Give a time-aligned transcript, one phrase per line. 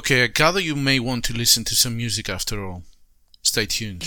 [0.00, 2.84] Okay, I gather you may want to listen to some music after all.
[3.42, 4.00] Stay tuned.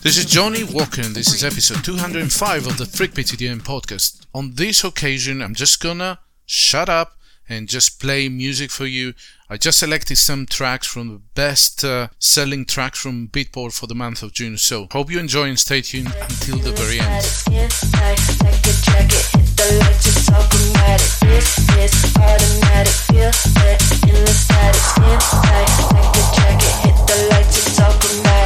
[0.00, 4.24] This is Johnny Walker and this is episode 205 of the Freakbeats EDM podcast.
[4.34, 9.12] On this occasion, I'm just gonna shut up and just play music for you.
[9.50, 13.94] I just selected some tracks from the best uh, selling tracks from Beatport for the
[13.94, 14.56] month of June.
[14.56, 17.22] So hope you enjoy and stay tuned until the very end.
[19.66, 20.00] Feel it
[24.06, 28.45] in the static, skin tight, like a jacket, hit the lights, it's all.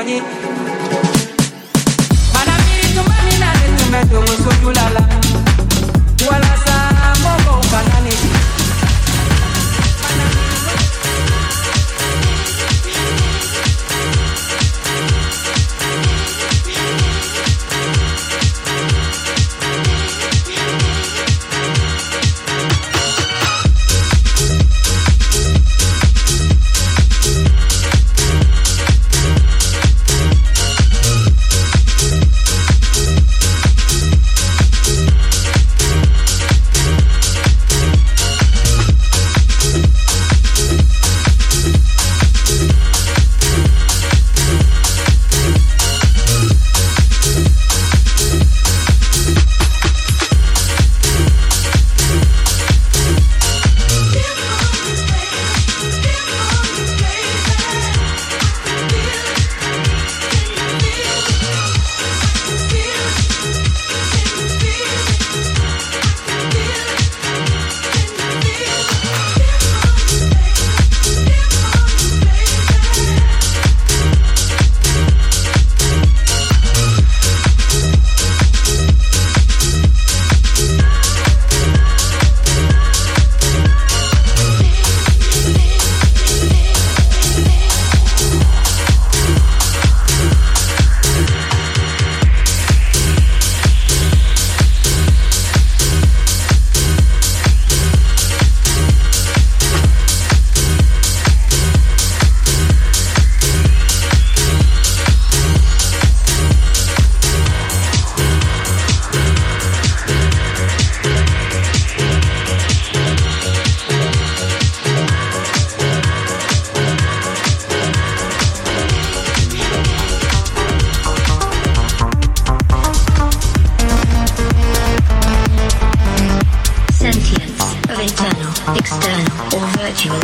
[0.00, 0.59] Joni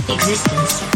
[0.08, 0.95] existence.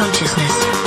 [0.00, 0.79] consciousness.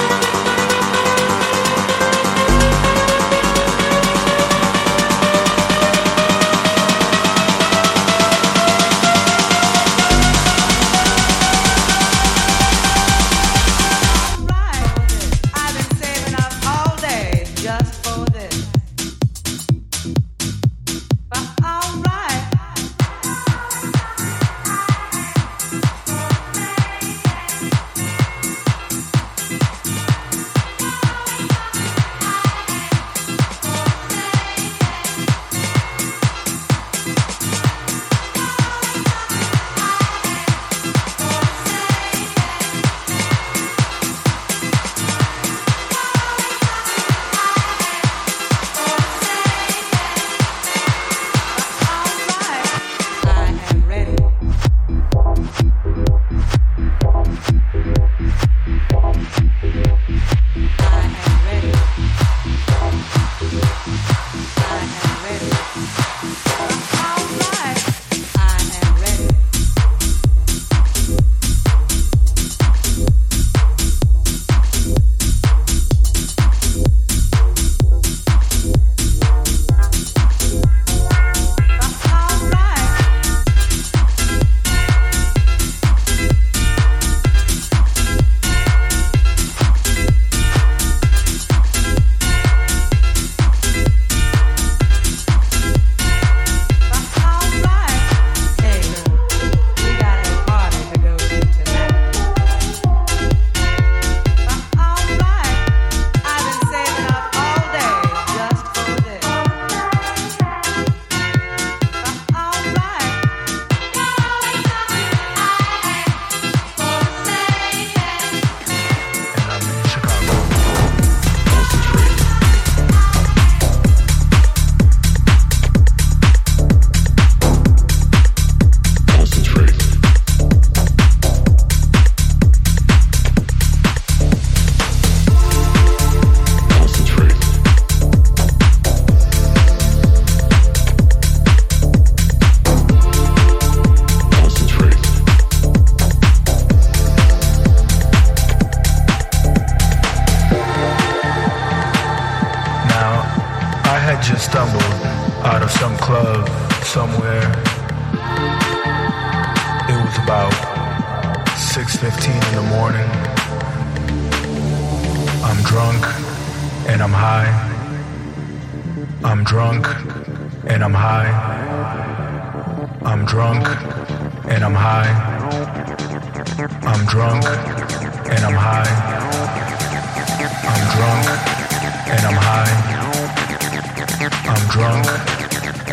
[184.83, 185.07] Drunk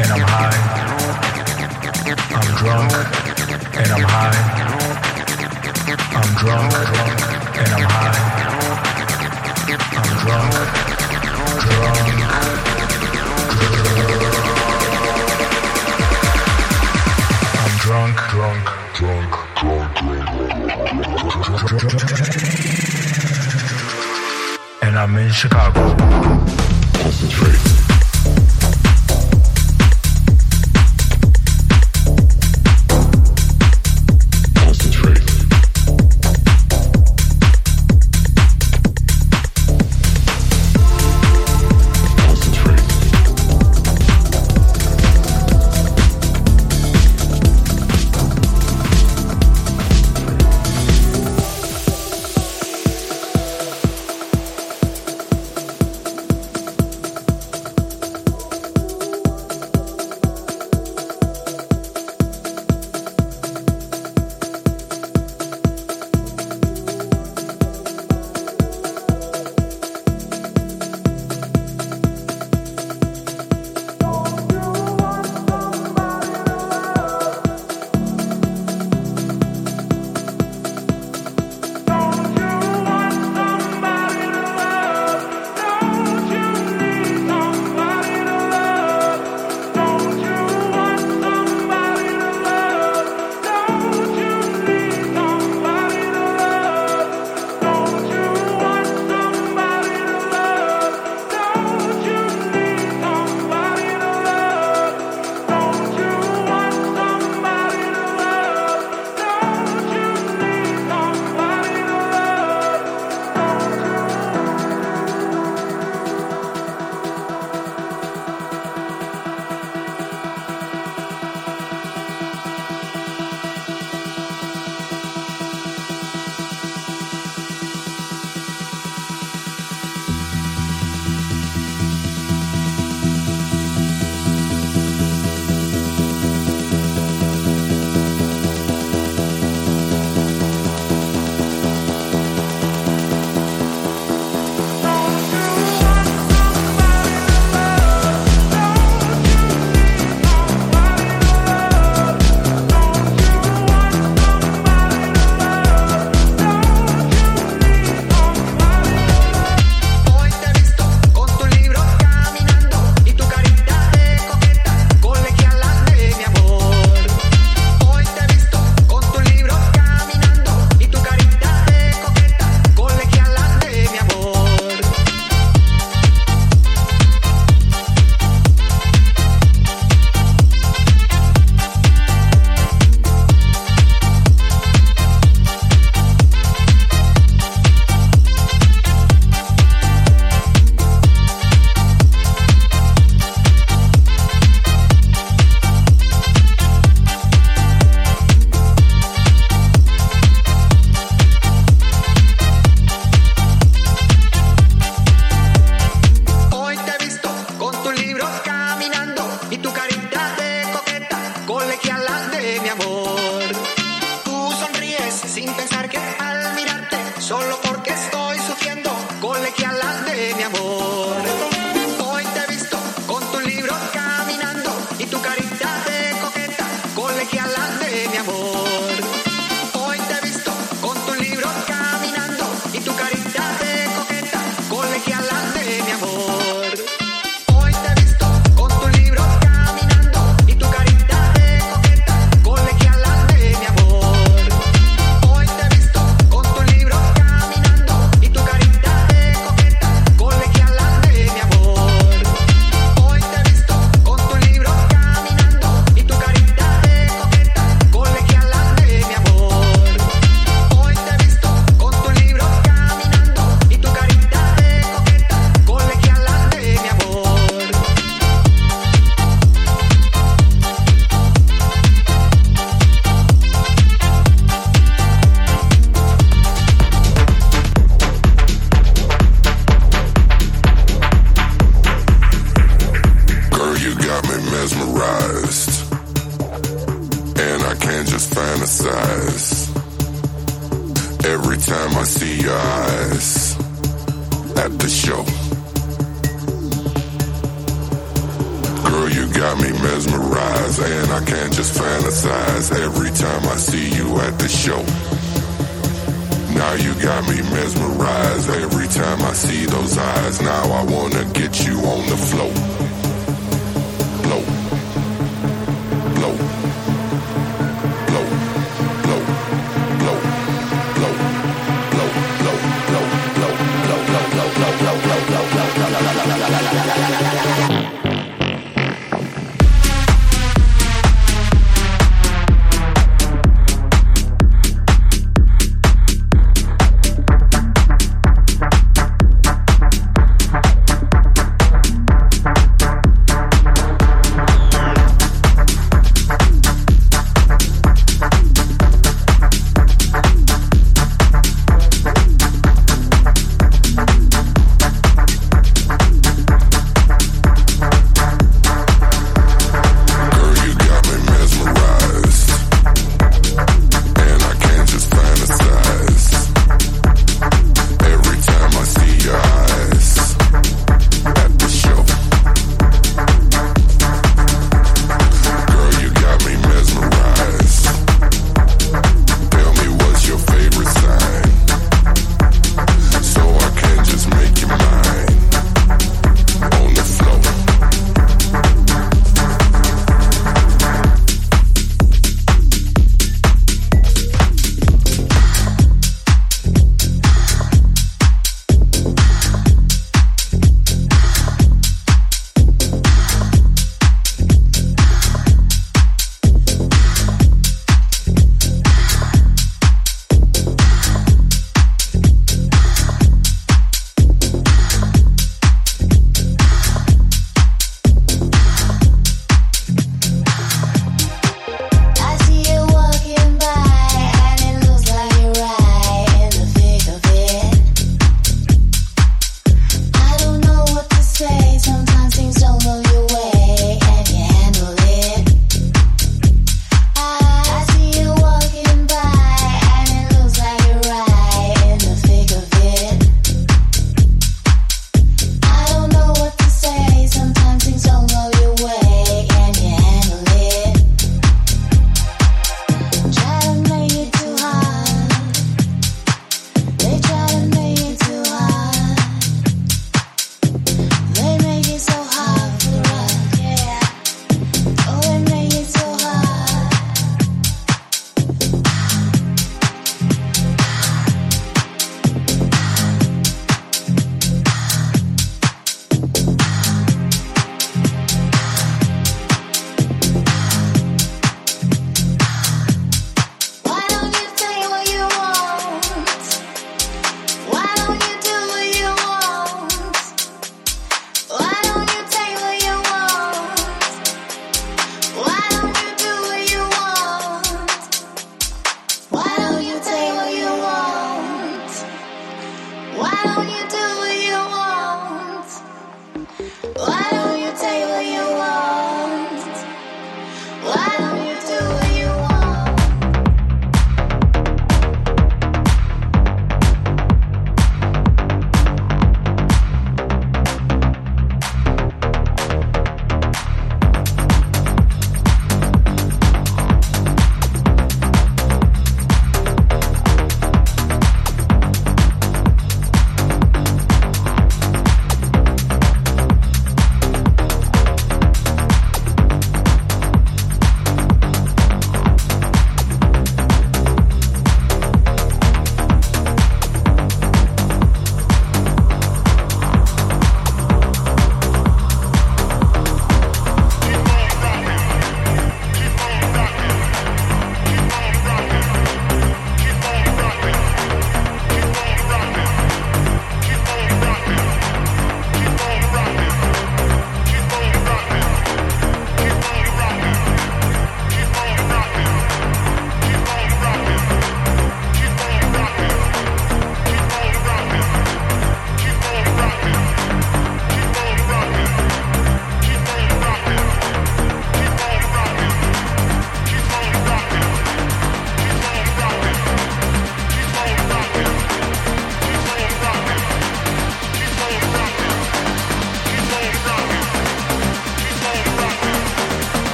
[0.00, 0.56] and I'm high.
[2.38, 2.92] I'm drunk
[3.76, 4.40] and I'm high.
[6.16, 7.20] I'm drunk, drunk
[7.58, 8.20] and I'm high.
[9.98, 10.52] I'm drunk,
[11.64, 12.06] drunk,
[17.60, 19.92] I'm drunk, drunk, drunk, drunk,
[21.60, 21.98] drunk.
[24.82, 25.94] And I'm in Chicago.
[26.94, 27.77] Concentrate.